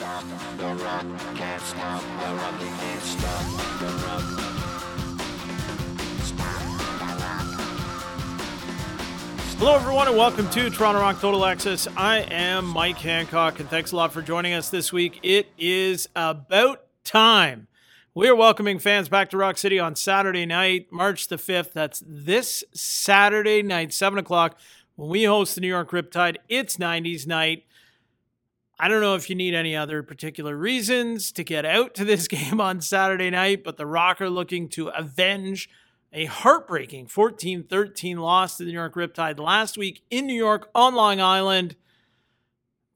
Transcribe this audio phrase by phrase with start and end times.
[0.00, 0.24] stop
[0.56, 3.02] the rock, can't stop the rock, can't.
[3.02, 3.44] Stop
[3.80, 4.22] the rock.
[9.58, 11.86] Hello, everyone, and welcome to Toronto Rock Total Access.
[11.98, 15.20] I am Mike Hancock, and thanks a lot for joining us this week.
[15.22, 17.68] It is about time.
[18.14, 21.74] We are welcoming fans back to Rock City on Saturday night, March the 5th.
[21.74, 24.58] That's this Saturday night, 7 o'clock,
[24.96, 26.38] when we host the New York Riptide.
[26.48, 27.64] It's 90s night.
[28.82, 32.26] I don't know if you need any other particular reasons to get out to this
[32.28, 35.68] game on Saturday night, but the Rock are looking to avenge
[36.14, 40.70] a heartbreaking 14 13 loss to the New York Riptide last week in New York
[40.74, 41.76] on Long Island.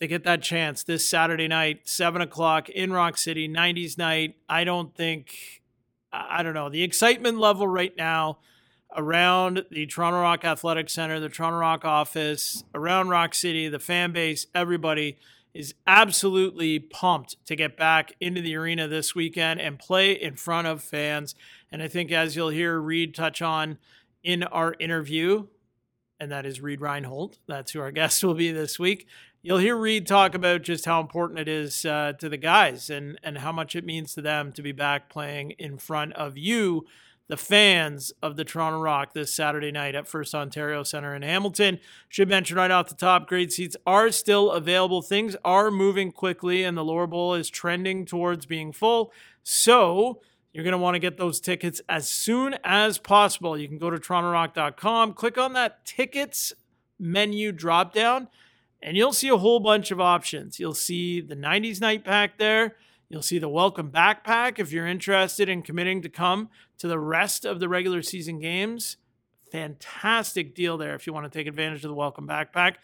[0.01, 4.37] They get that chance this Saturday night, 7 o'clock in Rock City, 90s night.
[4.49, 5.63] I don't think,
[6.11, 8.39] I don't know, the excitement level right now
[8.97, 14.13] around the Toronto Rock Athletic Center, the Toronto Rock office, around Rock City, the fan
[14.13, 15.19] base, everybody
[15.55, 20.67] is absolutely pumped to get back into the arena this weekend and play in front
[20.67, 21.37] of fans.
[21.71, 23.79] And I think, as you'll hear Reed touch on
[24.23, 25.47] in our interview,
[26.19, 29.07] and that is Reed Reinhardt, that's who our guest will be this week.
[29.43, 33.19] You'll hear Reed talk about just how important it is uh, to the guys and,
[33.23, 36.87] and how much it means to them to be back playing in front of you
[37.29, 41.79] the fans of the Toronto Rock this Saturday night at First Ontario Center in Hamilton.
[42.09, 45.01] Should mention right off the top, grade seats are still available.
[45.01, 49.13] Things are moving quickly, and the lower bowl is trending towards being full.
[49.43, 50.21] So
[50.53, 53.57] you're going to want to get those tickets as soon as possible.
[53.59, 56.53] You can go to torontorock.com, click on that tickets
[56.99, 58.29] menu drop down,
[58.83, 60.61] and you'll see a whole bunch of options.
[60.61, 62.77] You'll see the 90s night pack there.
[63.09, 67.45] You'll see the welcome backpack if you're interested in committing to come to the rest
[67.45, 68.97] of the regular season games.
[69.53, 72.77] Fantastic deal there if you want to take advantage of the welcome backpack.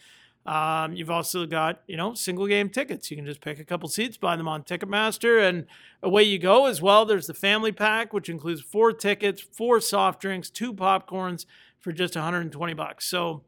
[0.47, 3.11] Um, you've also got, you know, single game tickets.
[3.11, 5.67] You can just pick a couple seats, buy them on Ticketmaster, and
[6.03, 7.05] away you go as well.
[7.05, 11.45] There's the family pack, which includes four tickets, four soft drinks, two popcorns
[11.79, 13.07] for just 120 bucks.
[13.07, 13.43] So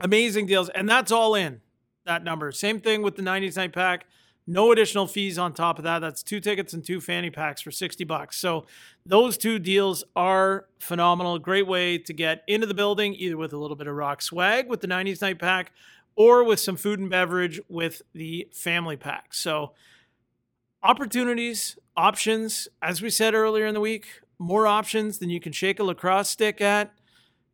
[0.00, 0.68] amazing deals.
[0.70, 1.60] And that's all in
[2.04, 2.52] that number.
[2.52, 4.06] Same thing with the 90s night pack.
[4.46, 6.00] No additional fees on top of that.
[6.00, 8.36] That's two tickets and two fanny packs for 60 bucks.
[8.36, 8.66] So
[9.06, 11.38] those two deals are phenomenal.
[11.38, 14.68] Great way to get into the building, either with a little bit of rock swag
[14.68, 15.72] with the 90s night pack
[16.16, 19.32] or with some food and beverage with the family pack.
[19.32, 19.72] So
[20.82, 25.78] opportunities, options, as we said earlier in the week, more options than you can shake
[25.78, 26.92] a lacrosse stick at.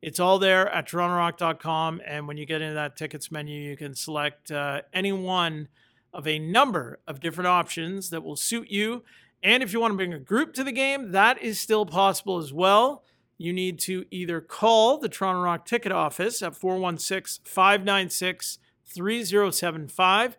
[0.01, 2.01] It's all there at torontorock.com.
[2.07, 5.69] And when you get into that tickets menu, you can select uh, any one
[6.13, 9.05] of a number of different options that will suit you.
[9.43, 12.39] And if you want to bring a group to the game, that is still possible
[12.39, 13.05] as well.
[13.37, 20.37] You need to either call the Toronto Rock ticket office at 416 596 3075,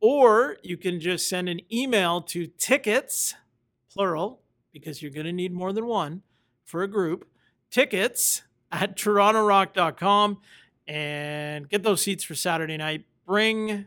[0.00, 3.34] or you can just send an email to tickets,
[3.90, 4.42] plural,
[4.72, 6.22] because you're going to need more than one
[6.64, 7.26] for a group,
[7.70, 10.38] tickets at torontorock.com
[10.86, 13.04] and get those seats for Saturday night.
[13.26, 13.86] Bring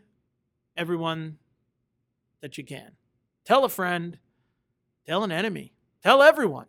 [0.78, 1.38] everyone
[2.42, 2.92] that you can.
[3.44, 4.20] Tell a friend,
[5.06, 5.74] tell an enemy,
[6.04, 6.68] tell everyone.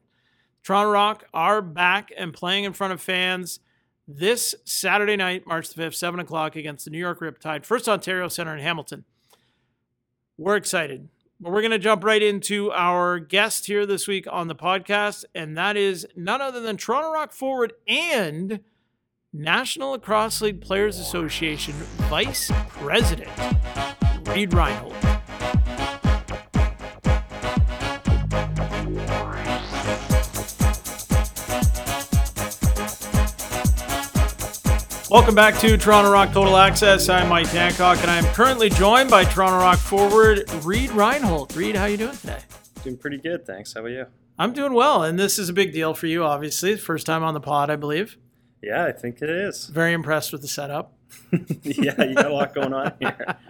[0.62, 3.60] Toronto Rock are back and playing in front of fans
[4.06, 8.28] this Saturday night, March the 5th, 7 o'clock against the New York Riptide, First Ontario
[8.28, 9.04] Center in Hamilton.
[10.36, 11.08] We're excited.
[11.40, 15.24] But we're going to jump right into our guest here this week on the podcast,
[15.36, 18.60] and that is none other than Toronto Rock forward and
[19.32, 21.74] National Lacrosse League Players Association
[22.08, 23.30] Vice President,
[24.28, 24.92] Reid Reinhardt.
[35.10, 37.08] Welcome back to Toronto Rock Total Access.
[37.08, 41.56] I'm Mike Hancock, and I'm currently joined by Toronto Rock forward Reed Reinhardt.
[41.56, 42.40] Reed, how you doing today?
[42.84, 43.72] Doing pretty good, thanks.
[43.72, 44.04] How about you?
[44.38, 46.76] I'm doing well, and this is a big deal for you, obviously.
[46.76, 48.18] First time on the pod, I believe.
[48.62, 49.68] Yeah, I think it is.
[49.68, 50.92] Very impressed with the setup.
[51.62, 53.36] yeah, you got a lot going on here.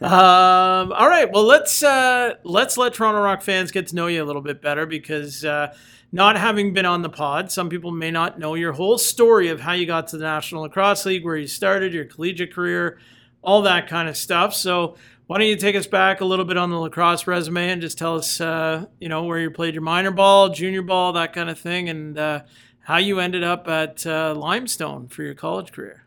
[0.00, 4.22] Um, all right, well let's uh, let's let Toronto Rock fans get to know you
[4.22, 5.74] a little bit better because uh,
[6.12, 9.60] not having been on the pod, some people may not know your whole story of
[9.60, 12.98] how you got to the National Lacrosse League, where you started your collegiate career,
[13.42, 14.52] all that kind of stuff.
[14.54, 14.96] So
[15.26, 17.96] why don't you take us back a little bit on the lacrosse resume and just
[17.96, 21.48] tell us, uh, you know, where you played your minor ball, junior ball, that kind
[21.48, 22.42] of thing, and uh,
[22.80, 26.03] how you ended up at uh, Limestone for your college career.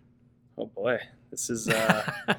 [0.59, 1.00] Oh boy,
[1.30, 2.12] this is uh,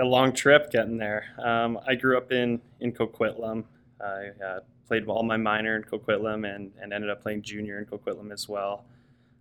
[0.00, 1.26] a long trip getting there.
[1.38, 3.64] Um, I grew up in in Coquitlam.
[4.00, 7.84] I uh, played all my minor in Coquitlam and, and ended up playing junior in
[7.84, 8.84] Coquitlam as well.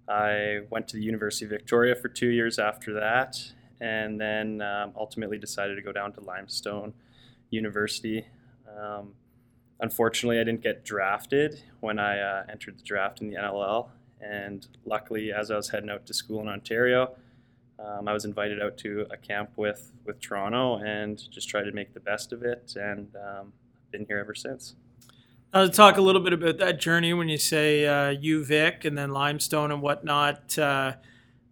[0.09, 3.39] I went to the University of Victoria for two years after that,
[3.79, 6.93] and then um, ultimately decided to go down to Limestone
[7.51, 8.25] university.
[8.77, 9.13] Um,
[9.79, 13.89] unfortunately, I didn't get drafted when I uh, entered the draft in the NLL.
[14.19, 17.15] And luckily, as I was heading out to school in Ontario,
[17.79, 21.71] um, I was invited out to a camp with, with Toronto and just tried to
[21.71, 22.73] make the best of it.
[22.75, 24.75] And um, I've been here ever since.
[25.53, 29.11] I'll talk a little bit about that journey when you say uh, UVic and then
[29.11, 30.57] limestone and whatnot.
[30.57, 30.93] Uh,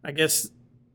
[0.03, 0.49] I guess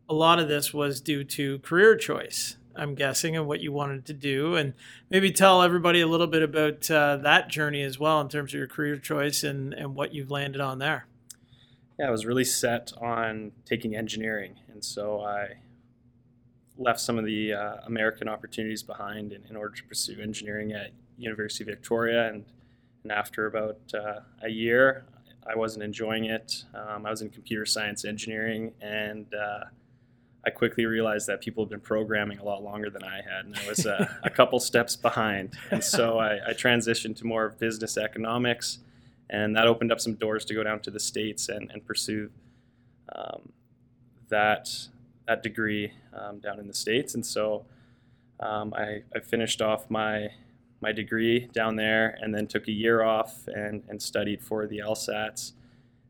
[0.09, 4.07] a lot of this was due to career choice, I'm guessing, and what you wanted
[4.07, 4.57] to do.
[4.57, 4.75] And
[5.09, 8.59] maybe tell everybody a little bit about uh, that journey as well in terms of
[8.59, 11.07] your career choice and, and what you've landed on there.
[11.99, 14.57] Yeah, I was really set on taking engineering.
[14.71, 15.55] And so I
[16.77, 20.91] left some of the uh, American opportunities behind in, in, order to pursue engineering at
[21.17, 22.29] University of Victoria.
[22.29, 22.45] And,
[23.03, 25.07] and after about uh, a year,
[25.49, 26.65] I wasn't enjoying it.
[26.75, 29.65] Um, I was in computer science engineering, and uh,
[30.45, 33.57] I quickly realized that people had been programming a lot longer than I had, and
[33.57, 35.55] I was uh, a couple steps behind.
[35.71, 38.79] And so I, I, transitioned to more business economics,
[39.31, 42.31] and that opened up some doors to go down to the states and, and pursue
[43.15, 43.53] um,
[44.29, 44.69] that
[45.27, 47.15] that degree um, down in the states.
[47.15, 47.67] And so
[48.39, 50.29] um, I, I, finished off my
[50.81, 54.79] my degree down there, and then took a year off and, and studied for the
[54.79, 55.53] LSATs,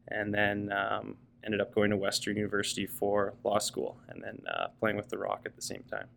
[0.09, 4.67] and then um, ended up going to Western University for law school and then uh,
[4.81, 6.09] playing with the Rock at the same time.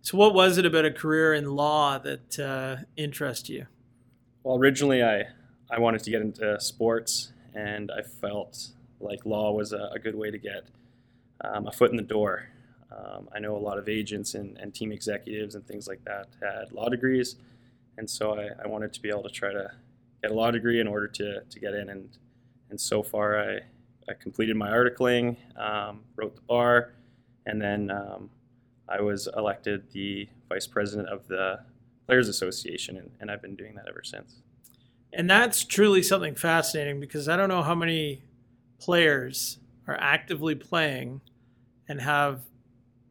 [0.00, 3.66] So, what was it about a career in law that uh, interested you?
[4.44, 5.24] Well, originally I
[5.70, 8.68] I wanted to get into sports, and I felt
[9.00, 10.64] like law was a, a good way to get
[11.42, 12.48] um, a foot in the door.
[12.90, 16.28] Um, I know a lot of agents and, and, team executives and things like that
[16.40, 17.36] had law degrees,
[17.98, 19.70] and so I, I wanted to be able to try to
[20.22, 21.90] get a law degree in order to, to get in.
[21.90, 22.08] And
[22.70, 23.60] and so far, I
[24.08, 26.94] I completed my articling, um, wrote the bar,
[27.44, 28.30] and then um,
[28.88, 31.60] I was elected the vice president of the
[32.06, 34.36] Players Association, and, and I've been doing that ever since.
[35.12, 38.22] And that's truly something fascinating because I don't know how many
[38.78, 41.20] players are actively playing
[41.88, 42.42] and have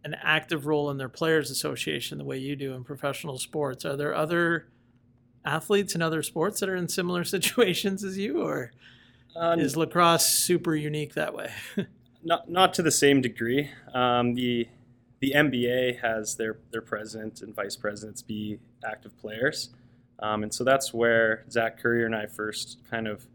[0.03, 3.83] an active role in their players association the way you do in professional sports.
[3.83, 4.67] Are there other
[5.44, 8.71] athletes in other sports that are in similar situations as you or
[9.35, 11.51] um, is lacrosse super unique that way?
[12.23, 13.69] not not to the same degree.
[13.94, 14.67] Um, the
[15.19, 19.69] the NBA has their their president and vice presidents be active players,
[20.19, 23.25] um, and so that's where Zach Currier and I first kind of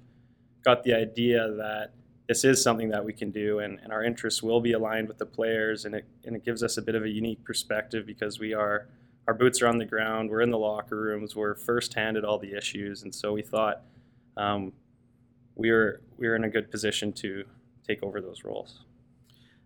[0.65, 1.93] got the idea that
[2.29, 5.19] this is something that we can do, and, and our interests will be aligned with
[5.19, 8.39] the players, and it and it gives us a bit of a unique perspective because
[8.39, 8.89] we are
[9.29, 12.39] our boots are on the ground, we're in the locker rooms, we're firsthand at all
[12.39, 13.83] the issues, and so we thought
[14.37, 14.73] um,
[15.55, 17.45] we were we were in a good position to
[17.87, 18.85] take over those roles.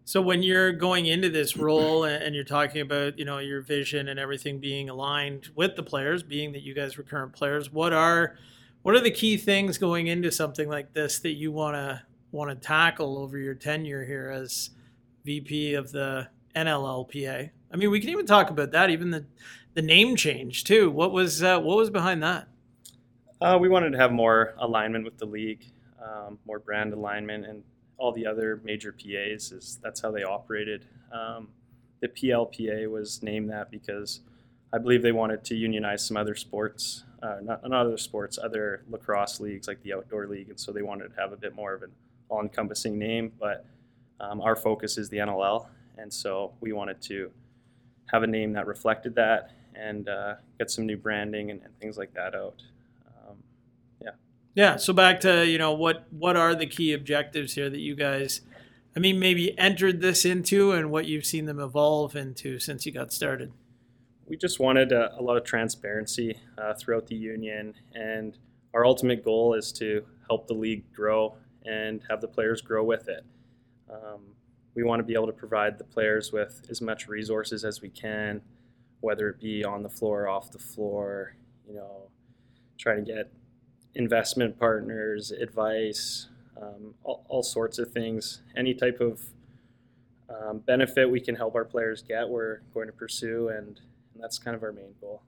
[0.07, 4.07] So when you're going into this role and you're talking about you know your vision
[4.07, 7.93] and everything being aligned with the players, being that you guys were current players, what
[7.93, 8.39] are
[8.83, 12.01] what are the key things going into something like this that you want to
[12.31, 14.71] want to tackle over your tenure here as
[15.25, 17.51] VP of the NLLPA?
[17.73, 19.27] I mean, we can even talk about that, even the
[19.75, 20.89] the name change too.
[20.89, 22.47] What was uh, what was behind that?
[23.41, 25.67] Uh, we wanted to have more alignment with the league
[26.01, 27.63] um, more brand alignment, and
[27.99, 30.85] all the other major PAs is that's how they operated.
[31.13, 31.49] Um,
[32.01, 34.21] the PLPA was named that because
[34.73, 38.83] I believe they wanted to unionize some other sports, uh, not, not other sports, other
[38.91, 41.73] lacrosse leagues like the outdoor league, and so they wanted to have a bit more
[41.73, 41.93] of an
[42.29, 43.33] all-encompassing name.
[43.39, 43.65] But
[44.21, 47.31] um, our focus is the NLL, and so we wanted to
[48.07, 51.97] have a name that reflected that and uh, get some new branding and, and things
[51.97, 52.63] like that out.
[54.57, 54.77] Yeah.
[54.77, 58.41] So back to you know what what are the key objectives here that you guys,
[58.97, 62.91] I mean, maybe entered this into, and what you've seen them evolve into since you
[62.91, 63.53] got started.
[64.27, 68.39] We just wanted a, a lot of transparency uh, throughout the union, and
[68.73, 71.37] our ultimate goal is to help the league grow
[71.67, 73.25] and have the players grow with it.
[73.91, 74.23] Um,
[74.75, 77.91] we want to be able to provide the players with as much resources as we
[77.91, 78.41] can,
[79.01, 81.37] whether it be on the floor, off the floor,
[81.69, 82.09] you know,
[82.79, 83.31] trying to get
[83.97, 86.29] investment partners, advice,
[86.61, 88.43] um, all, all, sorts of things.
[88.57, 89.21] Any type of
[90.29, 93.81] um, benefit we can help our players get, we're going to pursue, and,
[94.15, 95.23] and, that's kind of our main goal.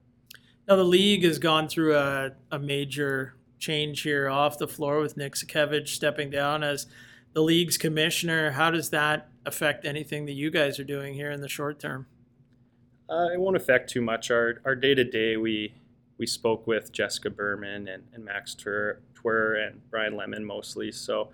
[0.67, 5.17] Now, the league has gone through a, a major change here off the floor with
[5.17, 6.87] Nick Sakiewicz stepping down as
[7.33, 8.51] the league's commissioner.
[8.51, 12.07] How does that affect anything that you guys are doing here in the short term?
[13.09, 14.29] Uh, it won't affect too much.
[14.29, 15.73] Our our day to day, we
[16.19, 20.91] we spoke with Jessica Berman and, and Max Tur, and Brian Lemon mostly.
[20.91, 21.29] So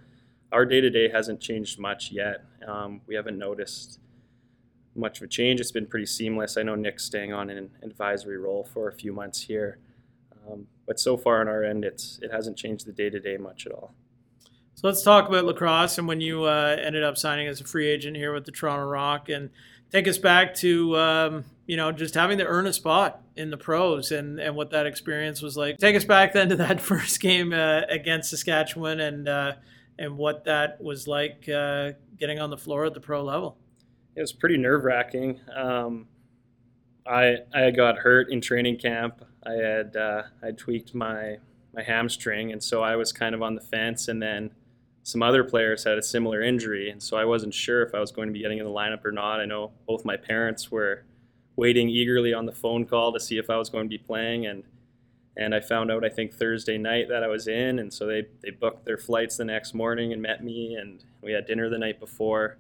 [0.51, 2.43] our day to day hasn't changed much yet.
[2.67, 3.99] Um, we haven't noticed
[4.95, 5.59] much of a change.
[5.59, 6.57] It's been pretty seamless.
[6.57, 9.77] I know Nick's staying on an advisory role for a few months here,
[10.47, 13.37] um, but so far on our end, it's it hasn't changed the day to day
[13.37, 13.93] much at all.
[14.75, 17.87] So let's talk about lacrosse and when you uh, ended up signing as a free
[17.87, 19.49] agent here with the Toronto Rock, and
[19.91, 23.57] take us back to um, you know just having to earn a spot in the
[23.57, 25.77] pros and and what that experience was like.
[25.77, 29.53] Take us back then to that first game uh, against Saskatchewan and uh,
[29.97, 33.57] and what that was like uh, getting on the floor at the pro level.
[34.15, 35.39] It was pretty nerve wracking.
[35.55, 36.07] Um,
[37.05, 39.23] I I got hurt in training camp.
[39.45, 41.37] I had uh, I tweaked my
[41.73, 44.51] my hamstring, and so I was kind of on the fence, and then
[45.03, 48.11] some other players had a similar injury, and so I wasn't sure if I was
[48.11, 49.39] going to be getting in the lineup or not.
[49.39, 51.03] I know both my parents were
[51.55, 54.45] waiting eagerly on the phone call to see if I was going to be playing,
[54.45, 54.63] and
[55.37, 58.25] and I found out I think Thursday night that I was in, and so they
[58.41, 61.77] they booked their flights the next morning and met me, and we had dinner the
[61.77, 62.57] night before.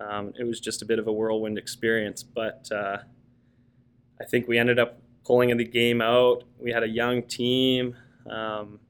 [0.00, 2.98] Um, it was just a bit of a whirlwind experience, but uh,
[4.20, 6.44] I think we ended up pulling the game out.
[6.58, 7.96] We had a young team.
[8.28, 8.80] Um,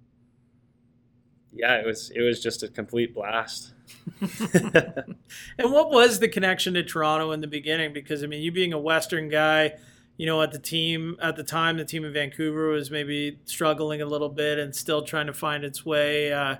[1.53, 3.73] yeah, it was it was just a complete blast.
[4.21, 7.93] and what was the connection to Toronto in the beginning?
[7.93, 9.75] Because I mean, you being a Western guy,
[10.17, 14.03] you know, at the team at the time, the team in Vancouver was maybe struggling
[14.03, 16.57] a little bit and still trying to find its way uh,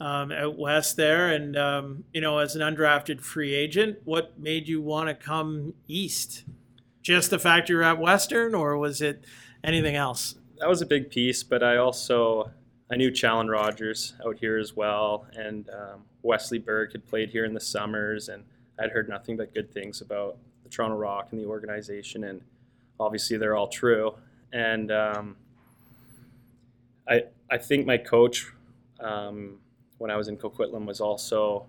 [0.00, 1.28] um, out west there.
[1.28, 5.74] And um, you know, as an undrafted free agent, what made you want to come
[5.88, 6.44] east?
[7.02, 9.24] Just the fact you're at Western, or was it
[9.64, 10.36] anything else?
[10.58, 12.52] That was a big piece, but I also
[12.92, 17.46] I knew Challen Rogers out here as well, and um, Wesley Berg had played here
[17.46, 18.44] in the summers, and
[18.78, 22.42] I'd heard nothing but good things about the Toronto Rock and the organization, and
[23.00, 24.14] obviously they're all true.
[24.52, 25.36] And um,
[27.08, 28.52] I I think my coach
[29.00, 29.58] um,
[29.96, 31.64] when I was in Coquitlam was also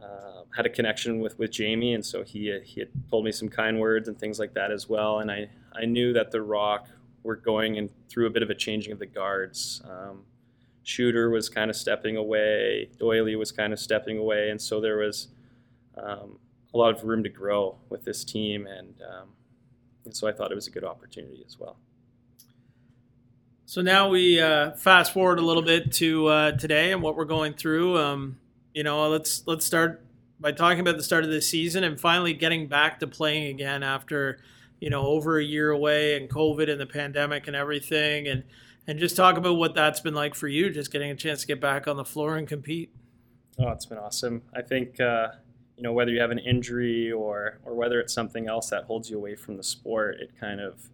[0.00, 3.48] uh, had a connection with, with Jamie, and so he he had told me some
[3.48, 5.18] kind words and things like that as well.
[5.18, 6.86] And I I knew that the Rock
[7.22, 9.82] were going in through a bit of a changing of the guards.
[9.88, 10.24] Um,
[10.82, 14.98] Shooter was kind of stepping away, Doily was kind of stepping away, and so there
[14.98, 15.28] was
[15.96, 16.38] um,
[16.74, 19.28] a lot of room to grow with this team, and, um,
[20.04, 21.76] and so I thought it was a good opportunity as well.
[23.64, 27.24] So now we uh, fast forward a little bit to uh, today and what we're
[27.24, 27.96] going through.
[27.96, 28.38] Um,
[28.74, 30.04] you know, let's let's start
[30.38, 33.82] by talking about the start of the season and finally getting back to playing again
[33.82, 34.40] after
[34.82, 38.42] you know, over a year away and COVID and the pandemic and everything, and
[38.88, 41.46] and just talk about what that's been like for you, just getting a chance to
[41.46, 42.92] get back on the floor and compete.
[43.60, 44.42] Oh, it's been awesome.
[44.52, 45.28] I think uh,
[45.76, 49.08] you know whether you have an injury or or whether it's something else that holds
[49.08, 50.88] you away from the sport, it kind of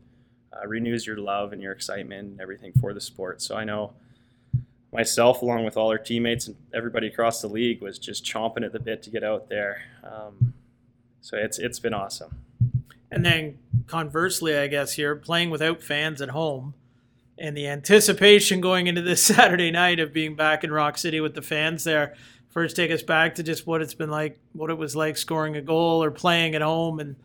[0.53, 3.41] uh, renews your love and your excitement and everything for the sport.
[3.41, 3.95] So I know
[4.93, 8.73] myself, along with all our teammates and everybody across the league, was just chomping at
[8.73, 9.81] the bit to get out there.
[10.05, 10.53] Um,
[11.23, 12.45] so it's it's been awesome.
[13.11, 16.75] And then conversely, I guess here, playing without fans at home
[17.39, 21.35] and the anticipation going into this Saturday night of being back in Rock City with
[21.35, 22.15] the fans there.
[22.51, 25.57] First, take us back to just what it's been like, what it was like scoring
[25.57, 27.17] a goal or playing at home and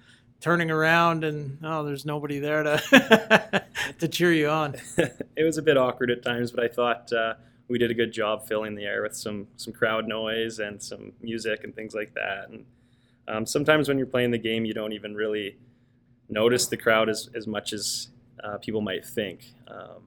[0.44, 3.64] turning around and oh, there's nobody there to
[4.00, 4.76] to cheer you on.
[4.98, 7.36] it was a bit awkward at times, but I thought uh,
[7.70, 11.14] we did a good job filling the air with some some crowd noise and some
[11.22, 12.50] music and things like that.
[12.50, 12.66] And
[13.30, 15.58] um, sometimes when you're playing the game, you don't even really
[16.30, 18.10] notice the crowd as, as much as
[18.44, 19.54] uh, people might think.
[19.68, 20.04] Um,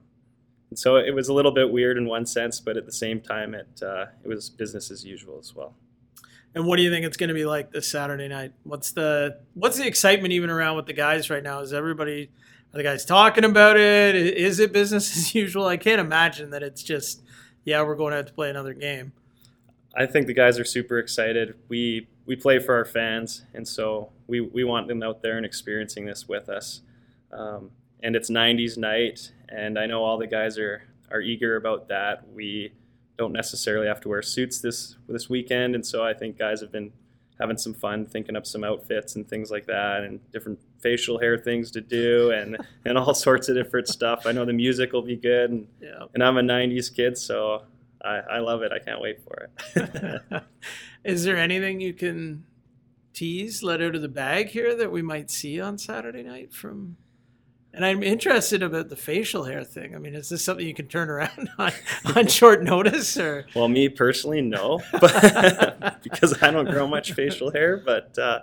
[0.69, 3.21] and so it was a little bit weird in one sense, but at the same
[3.21, 5.75] time, it uh, it was business as usual as well.
[6.53, 8.51] And what do you think it's going to be like this Saturday night?
[8.63, 11.61] What's the what's the excitement even around with the guys right now?
[11.61, 12.31] Is everybody
[12.73, 14.15] are the guys talking about it?
[14.15, 15.65] Is it business as usual?
[15.65, 17.21] I can't imagine that it's just
[17.63, 19.13] yeah, we're going to have to play another game.
[19.95, 21.55] I think the guys are super excited.
[21.69, 25.45] We we play for our fans, and so we, we want them out there and
[25.45, 26.81] experiencing this with us.
[27.31, 27.71] Um,
[28.03, 32.27] and it's 90s night, and I know all the guys are, are eager about that.
[32.27, 32.73] We
[33.17, 36.71] don't necessarily have to wear suits this this weekend, and so I think guys have
[36.71, 36.91] been
[37.39, 41.37] having some fun thinking up some outfits and things like that, and different facial hair
[41.37, 44.23] things to do, and and all sorts of different stuff.
[44.25, 46.05] I know the music will be good, and yeah.
[46.13, 47.63] and I'm a '90s kid, so
[48.07, 48.71] I, I love it.
[48.71, 50.43] I can't wait for it.
[51.03, 52.45] Is there anything you can
[53.13, 56.97] tease, let out of the bag here that we might see on Saturday night from?
[57.73, 59.93] And I'm interested about the facial hair thing.
[59.93, 61.71] I mean, is this something you can turn around on,
[62.15, 63.45] on short notice, or?
[63.55, 67.77] Well, me personally, no, but because I don't grow much facial hair.
[67.77, 68.39] But uh,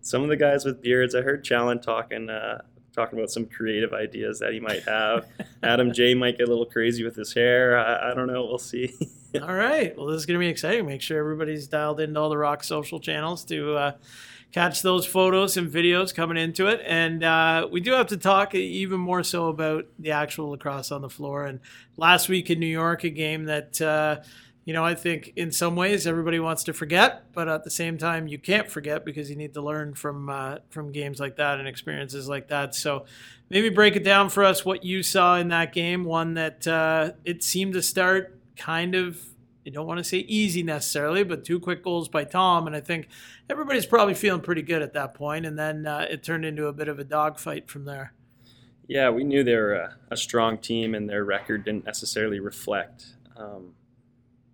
[0.00, 2.62] some of the guys with beards, I heard Challen talking uh,
[2.98, 5.26] talking about some creative ideas that he might have.
[5.62, 7.78] Adam J might get a little crazy with his hair.
[7.78, 8.44] I, I don't know.
[8.44, 8.92] We'll see.
[9.42, 9.96] all right.
[9.96, 10.86] Well, this is going to be exciting.
[10.86, 13.92] Make sure everybody's dialed into all the Rock social channels to uh,
[14.50, 16.80] catch those photos and videos coming into it.
[16.84, 21.02] And uh, we do have to talk even more so about the actual lacrosse on
[21.02, 21.44] the floor.
[21.44, 21.60] And
[21.96, 23.80] last week in New York, a game that.
[23.80, 24.22] Uh,
[24.68, 27.96] you know, I think in some ways everybody wants to forget, but at the same
[27.96, 31.58] time you can't forget because you need to learn from uh, from games like that
[31.58, 32.74] and experiences like that.
[32.74, 33.06] So
[33.48, 36.04] maybe break it down for us what you saw in that game.
[36.04, 39.18] One that uh, it seemed to start kind of.
[39.64, 42.80] You don't want to say easy necessarily, but two quick goals by Tom, and I
[42.80, 43.08] think
[43.48, 45.46] everybody's probably feeling pretty good at that point.
[45.46, 48.12] And then uh, it turned into a bit of a dogfight from there.
[48.86, 53.14] Yeah, we knew they were a, a strong team, and their record didn't necessarily reflect.
[53.34, 53.72] Um,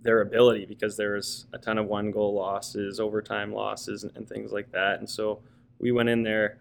[0.04, 4.28] their ability because there was a ton of one goal losses, overtime losses, and, and,
[4.28, 4.98] things like that.
[4.98, 5.40] And so
[5.78, 6.58] we went in there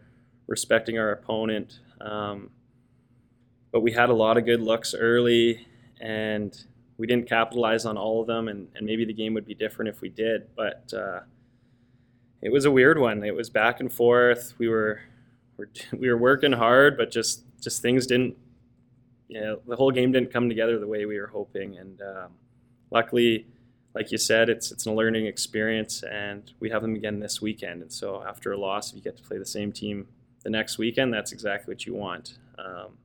[0.47, 1.79] respecting our opponent.
[1.99, 2.49] Um,
[3.71, 5.67] but we had a lot of good looks early,
[5.99, 6.57] and
[6.97, 8.47] we didn't capitalize on all of them.
[8.47, 10.47] And, and maybe the game would be different if we did.
[10.55, 11.19] But uh,
[12.41, 13.23] it was a weird one.
[13.25, 14.53] It was back and forth.
[14.57, 15.01] We were
[15.97, 18.37] we were working hard, but just just things didn't.
[19.27, 22.31] You know, the whole game didn't come together the way we were hoping, and um,
[22.93, 23.47] luckily,
[23.93, 27.81] like you said, it's it's a learning experience, and we have them again this weekend.
[27.81, 30.07] And so after a loss, if you get to play the same team
[30.43, 32.37] the next weekend, that's exactly what you want.
[32.57, 32.97] Um,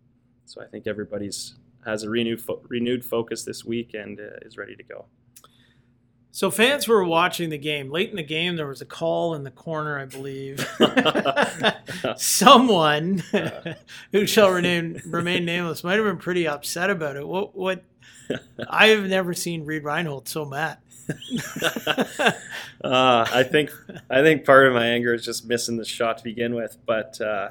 [0.45, 1.54] so I think everybody's
[1.85, 5.07] has a renewed fo- renewed focus this week and uh, is ready to go.
[6.38, 7.90] So fans were watching the game.
[7.90, 10.64] Late in the game, there was a call in the corner, I believe.
[12.16, 13.25] Someone
[14.12, 17.26] who shall remain remain nameless might have been pretty upset about it.
[17.26, 17.83] What what
[18.71, 20.78] I have never seen Reid Reinhardt so mad.
[22.21, 22.33] uh,
[22.85, 23.73] I think
[24.09, 27.21] I think part of my anger is just missing the shot to begin with, but
[27.21, 27.49] uh,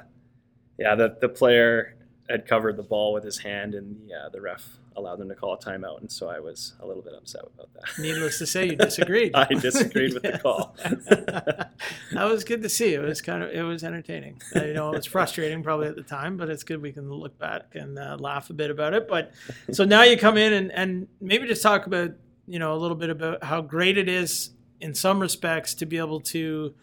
[0.79, 1.96] yeah, the the player
[2.29, 5.35] had covered the ball with his hand, and the uh, the ref allowed them to
[5.35, 7.83] call a timeout, and so I was a little bit upset about that.
[7.99, 9.31] Needless to say, you disagreed.
[9.35, 10.75] I disagreed with the call.
[10.83, 11.71] that
[12.13, 12.93] was good to see.
[12.93, 14.41] It was kind of it was entertaining.
[14.55, 17.37] You know, it was frustrating probably at the time, but it's good we can look
[17.37, 19.07] back and uh, laugh a bit about it.
[19.07, 19.31] But
[19.71, 22.11] so now you come in and and maybe just talk about
[22.47, 25.97] you know a little bit about how great it is in some respects to be
[25.97, 26.73] able to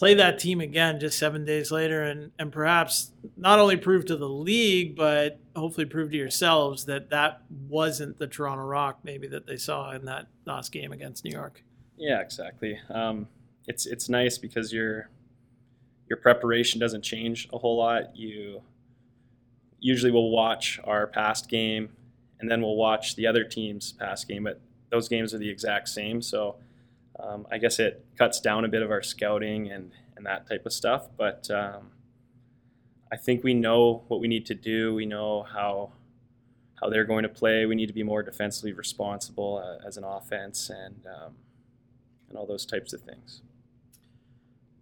[0.00, 4.16] play that team again just seven days later and, and perhaps not only prove to
[4.16, 9.46] the league, but hopefully prove to yourselves that that wasn't the Toronto Rock maybe that
[9.46, 11.62] they saw in that last game against New York.
[11.98, 12.80] Yeah, exactly.
[12.88, 13.28] Um,
[13.68, 15.10] it's it's nice because your
[16.08, 18.16] your preparation doesn't change a whole lot.
[18.16, 18.62] You
[19.80, 21.90] usually will watch our past game
[22.40, 25.90] and then we'll watch the other team's past game, but those games are the exact
[25.90, 26.22] same.
[26.22, 26.56] So
[27.22, 30.66] um, I guess it cuts down a bit of our scouting and, and that type
[30.66, 31.08] of stuff.
[31.16, 31.90] But um,
[33.12, 34.94] I think we know what we need to do.
[34.94, 35.92] We know how
[36.80, 37.66] how they're going to play.
[37.66, 41.34] We need to be more defensively responsible uh, as an offense and um,
[42.28, 43.42] and all those types of things.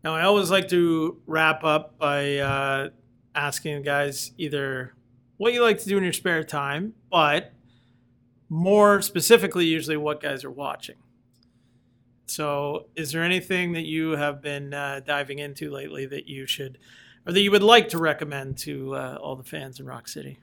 [0.04, 2.90] Now, I always like to wrap up by uh,
[3.34, 4.94] asking guys either
[5.38, 7.52] what you like to do in your spare time, but
[8.48, 10.96] more specifically, usually what guys are watching.
[12.30, 16.78] So, is there anything that you have been uh, diving into lately that you should,
[17.26, 20.38] or that you would like to recommend to uh, all the fans in Rock City?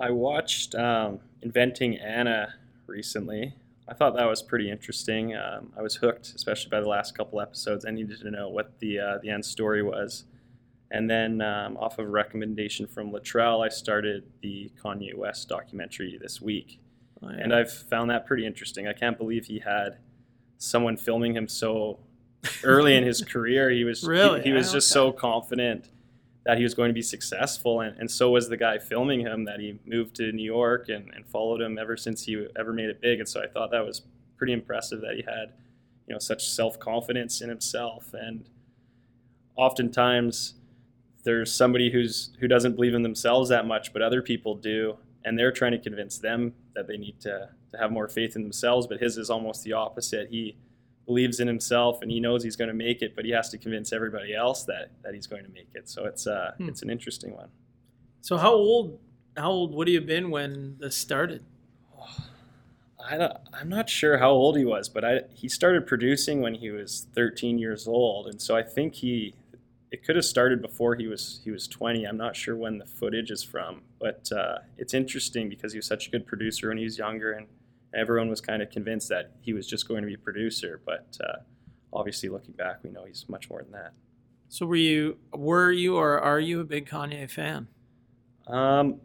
[0.00, 2.54] I watched um, Inventing Anna
[2.86, 3.54] recently.
[3.88, 5.36] I thought that was pretty interesting.
[5.36, 7.84] Um, I was hooked, especially by the last couple episodes.
[7.84, 10.24] I needed to know what the uh, the end story was,
[10.90, 16.18] and then um, off of a recommendation from Latrell, I started the Kanye West documentary
[16.20, 16.80] this week,
[17.22, 17.36] oh, yeah.
[17.40, 18.88] and I've found that pretty interesting.
[18.88, 19.98] I can't believe he had
[20.58, 21.98] someone filming him so
[22.64, 23.70] early in his career.
[23.70, 24.42] He was really?
[24.42, 25.90] he, he was just oh, so confident
[26.44, 29.44] that he was going to be successful, and, and so was the guy filming him.
[29.44, 32.88] That he moved to New York and, and followed him ever since he ever made
[32.88, 33.18] it big.
[33.18, 34.02] And so I thought that was
[34.36, 35.52] pretty impressive that he had
[36.06, 38.14] you know such self confidence in himself.
[38.14, 38.48] And
[39.56, 40.54] oftentimes
[41.24, 45.38] there's somebody who's who doesn't believe in themselves that much, but other people do, and
[45.38, 48.86] they're trying to convince them that they need to to have more faith in themselves.
[48.86, 50.28] But his is almost the opposite.
[50.30, 50.56] He
[51.04, 53.58] believes in himself and he knows he's going to make it, but he has to
[53.58, 55.90] convince everybody else that that he's going to make it.
[55.90, 56.68] So it's uh hmm.
[56.68, 57.48] it's an interesting one.
[58.22, 58.98] So how old
[59.36, 61.44] how old would he have been when this started?
[63.08, 66.54] I don't, I'm not sure how old he was, but I, he started producing when
[66.54, 69.34] he was 13 years old, and so I think he
[69.90, 72.04] it could have started before he was he was 20.
[72.04, 75.86] I'm not sure when the footage is from, but uh, it's interesting because he was
[75.86, 77.46] such a good producer when he was younger, and
[77.94, 80.80] everyone was kind of convinced that he was just going to be a producer.
[80.84, 81.38] But uh,
[81.92, 83.92] obviously, looking back, we know he's much more than that.
[84.48, 87.68] So, were you were you or are you a big Kanye fan?
[88.46, 89.00] Um,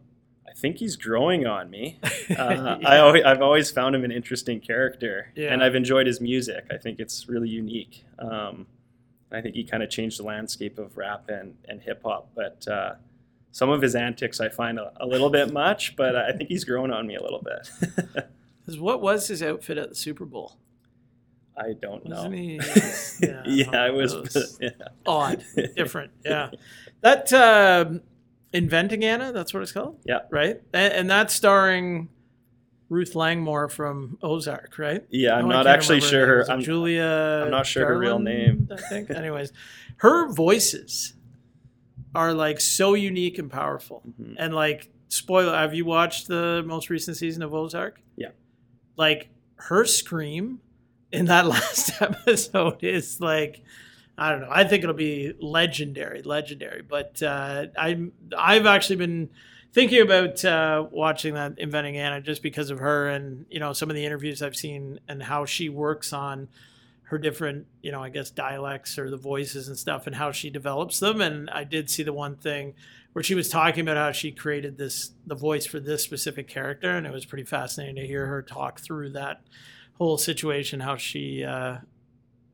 [0.48, 2.00] I think he's growing on me.
[2.32, 2.88] Uh, yeah.
[2.88, 5.52] I always, I've always found him an interesting character, yeah.
[5.52, 6.66] and I've enjoyed his music.
[6.72, 8.06] I think it's really unique.
[8.20, 8.68] Um,
[9.32, 12.30] I think he kind of changed the landscape of rap and, and hip hop.
[12.36, 12.96] But uh,
[13.52, 16.64] some of his antics I find a, a, little bit much, but I think he's
[16.64, 18.30] grown on me a little bit.
[18.80, 20.58] what was his outfit at the Super Bowl?
[21.58, 22.38] I don't Wasn't know.
[22.38, 22.56] He,
[23.22, 24.70] yeah, yeah it was, was yeah.
[25.06, 25.44] odd,
[25.76, 26.12] different.
[26.26, 26.52] Yeah,
[27.02, 28.02] that um,
[28.54, 29.32] inventing Anna.
[29.32, 30.00] That's what it's called.
[30.06, 30.62] Yeah, right.
[30.74, 32.10] And, and that's starring
[32.92, 35.06] Ruth Langmore from Ozark, right?
[35.10, 36.36] Yeah, I'm No, not actually sure her name.
[36.36, 36.42] her.
[36.42, 37.42] Is it I'm, Julia.
[37.46, 38.68] I'm not sure her real name.
[38.70, 39.10] I think.
[39.22, 39.54] Anyways,
[39.98, 41.14] her voices
[42.14, 44.04] are like so unique and powerful.
[44.22, 44.36] Mhm.
[44.38, 48.02] And like, spoiler, have you watched the most recent season of Ozark?
[48.18, 48.32] Yeah.
[48.98, 50.60] Like her scream
[51.14, 53.64] in that last episode is like,
[54.18, 54.50] I don't know.
[54.52, 56.82] I think it'll be legendary, legendary.
[56.82, 59.30] But uh, I'm I've actually been
[59.74, 63.90] thinking about uh, watching that Inventing Anna just because of her and you know some
[63.90, 66.48] of the interviews I've seen and how she works on
[67.04, 70.50] her different you know I guess dialects or the voices and stuff and how she
[70.50, 71.22] develops them.
[71.22, 72.74] And I did see the one thing
[73.14, 76.90] where she was talking about how she created this the voice for this specific character,
[76.92, 79.42] and it was pretty fascinating to hear her talk through that
[79.98, 81.44] whole situation, how she.
[81.44, 81.78] Uh,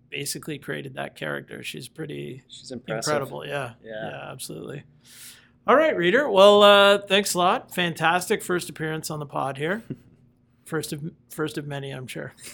[0.10, 3.12] basically created that character she's pretty She's impressive.
[3.12, 4.10] incredible yeah Yeah.
[4.10, 4.84] yeah absolutely
[5.68, 6.30] all right reader.
[6.30, 7.74] Well uh thanks a lot.
[7.74, 9.84] Fantastic first appearance on the pod here.
[10.66, 12.34] First of first of many i'm sure.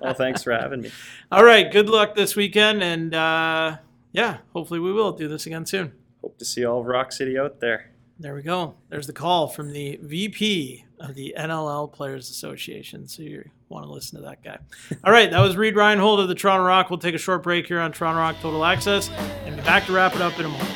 [0.00, 0.92] Well, thanks for having me.
[1.32, 3.78] all right good luck this weekend and uh
[4.12, 5.90] yeah hopefully we will do this again soon.
[6.22, 7.90] Hope to see all of Rock City out there.
[8.20, 8.76] there we go.
[8.90, 13.90] There's the call from the vp of the nll players association so you want to
[13.90, 14.58] listen to that guy.
[15.02, 16.90] All right that was reed reinhardt of the toronto rock.
[16.90, 19.10] We'll take a short break here on toronto rock total access
[19.44, 20.70] and be back to wrap it up in a moment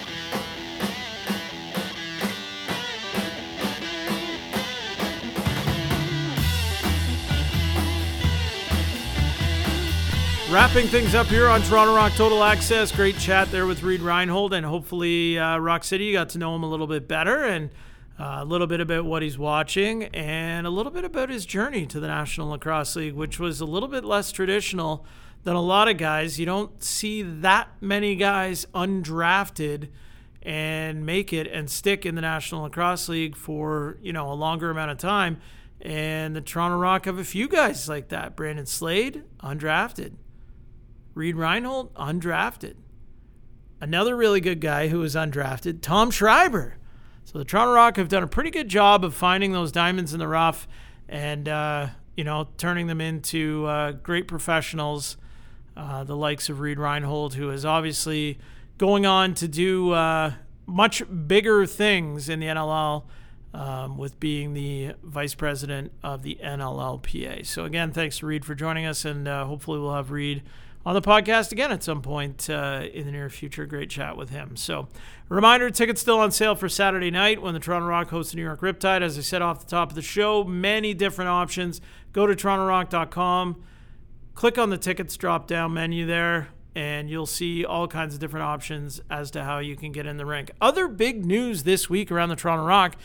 [10.50, 12.90] Wrapping things up here on Toronto Rock Total Access.
[12.90, 16.56] Great chat there with Reed Reinhardt, and hopefully, uh, Rock City, you got to know
[16.56, 17.70] him a little bit better and
[18.18, 21.86] uh, a little bit about what he's watching and a little bit about his journey
[21.86, 25.06] to the National Lacrosse League, which was a little bit less traditional
[25.44, 26.40] than a lot of guys.
[26.40, 29.88] You don't see that many guys undrafted
[30.42, 34.68] and make it and stick in the National Lacrosse League for, you know, a longer
[34.68, 35.40] amount of time.
[35.80, 38.34] And the Toronto Rock have a few guys like that.
[38.34, 40.14] Brandon Slade, undrafted.
[41.14, 42.74] Reed Reinhardt, undrafted.
[43.80, 46.76] Another really good guy who was undrafted, Tom Schreiber.
[47.24, 50.18] So the Toronto Rock have done a pretty good job of finding those diamonds in
[50.18, 50.66] the rough
[51.08, 55.16] and, uh, you know, turning them into uh, great professionals.
[55.76, 58.38] Uh, the likes of Reed Reinhardt, who is obviously
[58.78, 60.32] going on to do uh,
[60.66, 63.04] much bigger things in the NLL
[63.54, 67.46] um, with being the vice president of the NLLPA.
[67.46, 70.42] So, again, thanks to Reed for joining us, and uh, hopefully we'll have Reed
[70.84, 73.66] on the podcast again at some point uh, in the near future.
[73.66, 74.56] Great chat with him.
[74.56, 74.88] So,
[75.28, 78.44] reminder tickets still on sale for Saturday night when the Toronto Rock hosts the New
[78.44, 79.02] York Riptide.
[79.02, 81.80] As I said off the top of the show, many different options.
[82.12, 83.62] Go to torontorock.com,
[84.34, 88.44] click on the tickets drop down menu there, and you'll see all kinds of different
[88.44, 90.50] options as to how you can get in the rink.
[90.60, 92.96] Other big news this week around the Toronto Rock.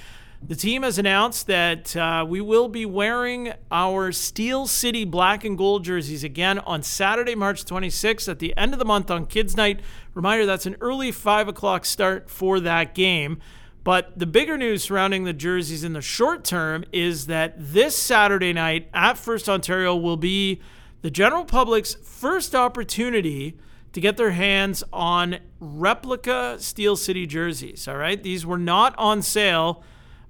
[0.47, 5.57] The team has announced that uh, we will be wearing our Steel City black and
[5.57, 9.57] gold jerseys again on Saturday, March 26th at the end of the month on Kids
[9.57, 9.79] Night.
[10.13, 13.39] Reminder that's an early 5 o'clock start for that game.
[13.83, 18.53] But the bigger news surrounding the jerseys in the short term is that this Saturday
[18.53, 20.61] night at First Ontario will be
[21.01, 23.57] the general public's first opportunity
[23.93, 27.87] to get their hands on replica Steel City jerseys.
[27.87, 28.21] All right.
[28.21, 29.83] These were not on sale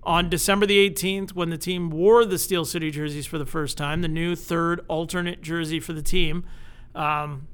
[0.06, 3.78] on December the 18th when the team wore the Steel City jerseys for the first
[3.78, 6.46] time, the new third alternate jersey for the team.
[6.94, 7.48] Um,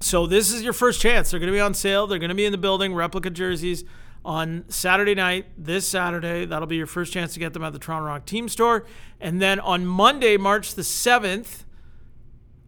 [0.00, 1.30] so this is your first chance.
[1.30, 2.06] They're going to be on sale.
[2.06, 3.84] They're going to be in the building, replica jerseys
[4.24, 6.44] on Saturday night, this Saturday.
[6.44, 8.84] That'll be your first chance to get them at the Toronto Rock Team Store.
[9.20, 11.64] And then on Monday, March the 7th,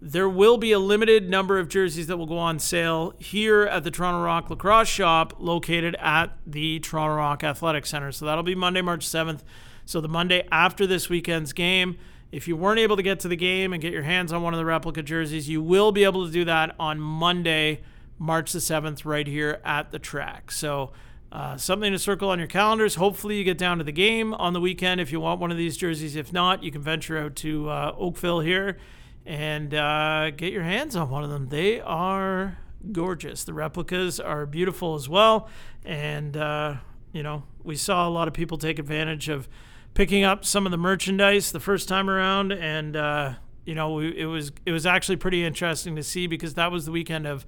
[0.03, 3.85] there will be a limited number of jerseys that will go on sale here at
[3.85, 8.11] the Toronto Rock Lacrosse Shop located at the Toronto Rock Athletic Center.
[8.11, 9.41] So that'll be Monday, March 7th.
[9.85, 11.99] So the Monday after this weekend's game.
[12.33, 14.55] If you weren't able to get to the game and get your hands on one
[14.55, 17.81] of the replica jerseys, you will be able to do that on Monday,
[18.21, 20.53] March the 7th, right here at the track.
[20.53, 20.93] So
[21.33, 22.95] uh, something to circle on your calendars.
[22.95, 25.57] Hopefully, you get down to the game on the weekend if you want one of
[25.57, 26.15] these jerseys.
[26.15, 28.79] If not, you can venture out to uh, Oakville here
[29.27, 31.49] and uh, get your hands on one of them.
[31.49, 32.59] They are
[32.93, 33.45] gorgeous.
[33.45, 35.49] The replicas are beautiful as well.
[35.85, 36.77] And, uh,
[37.13, 39.49] you know, we saw a lot of people take advantage of
[39.95, 42.53] picking up some of the merchandise the first time around.
[42.53, 46.55] And, uh, you know, we, it was it was actually pretty interesting to see because
[46.55, 47.45] that was the weekend of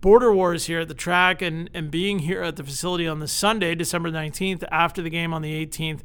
[0.00, 3.28] Border Wars here at the track and, and being here at the facility on the
[3.28, 6.00] Sunday, December 19th, after the game on the 18th,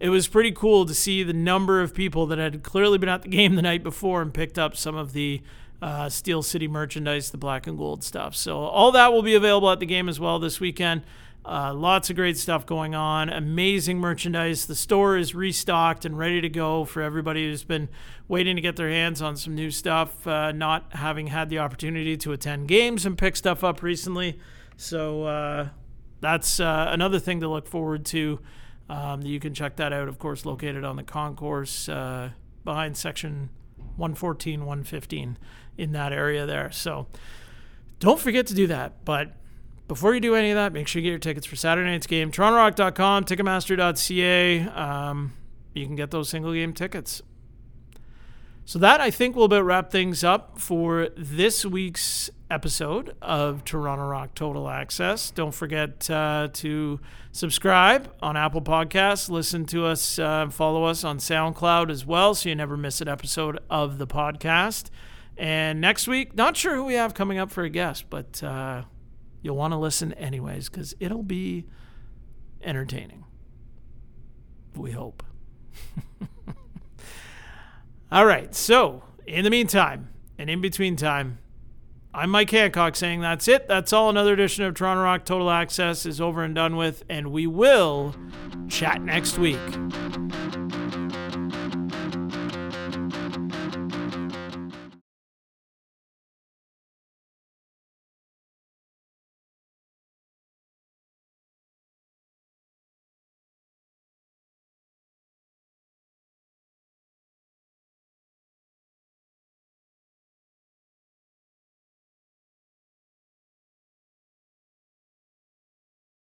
[0.00, 3.22] it was pretty cool to see the number of people that had clearly been at
[3.22, 5.42] the game the night before and picked up some of the
[5.80, 8.34] uh, Steel City merchandise, the black and gold stuff.
[8.34, 11.02] So, all that will be available at the game as well this weekend.
[11.46, 13.28] Uh, lots of great stuff going on.
[13.28, 14.64] Amazing merchandise.
[14.64, 17.90] The store is restocked and ready to go for everybody who's been
[18.28, 22.16] waiting to get their hands on some new stuff, uh, not having had the opportunity
[22.16, 24.38] to attend games and pick stuff up recently.
[24.78, 25.68] So uh,
[26.20, 28.40] that's uh, another thing to look forward to.
[28.88, 32.30] Um, you can check that out, of course, located on the concourse uh,
[32.64, 33.50] behind section
[33.96, 35.38] 114, 115
[35.78, 36.70] in that area there.
[36.70, 37.06] So
[37.98, 39.04] don't forget to do that.
[39.04, 39.32] But
[39.88, 42.06] before you do any of that, make sure you get your tickets for Saturday night's
[42.06, 42.30] game.
[42.30, 44.60] TorontoRock.com, Ticketmaster.ca.
[44.68, 45.32] Um,
[45.74, 47.22] you can get those single game tickets.
[48.66, 54.06] So that I think will about wrap things up for this week's episode of Toronto
[54.06, 55.30] Rock Total Access.
[55.30, 56.98] Don't forget uh, to
[57.30, 59.28] subscribe on Apple Podcasts.
[59.28, 63.08] Listen to us, uh, follow us on SoundCloud as well, so you never miss an
[63.08, 64.88] episode of the podcast.
[65.36, 68.84] And next week, not sure who we have coming up for a guest, but uh,
[69.42, 71.66] you'll want to listen anyways because it'll be
[72.62, 73.24] entertaining.
[74.74, 75.22] We hope.
[78.12, 78.54] All right.
[78.54, 81.38] So, in the meantime, and in between time,
[82.12, 83.66] I'm Mike Hancock saying that's it.
[83.66, 84.08] That's all.
[84.08, 88.14] Another edition of Toronto Rock Total Access is over and done with, and we will
[88.68, 89.58] chat next week.